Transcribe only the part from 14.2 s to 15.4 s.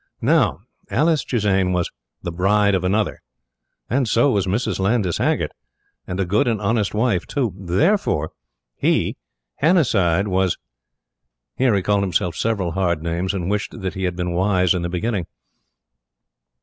wise in the beginning.